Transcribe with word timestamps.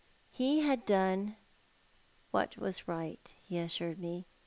He 0.31 0.61
had 0.61 0.83
done 0.83 1.35
w 2.33 2.47
C 2.55 2.65
as 2.65 2.83
r,,,,t, 2.87 3.19
he 3.43 3.59
assured 3.59 3.99
me. 3.99 4.25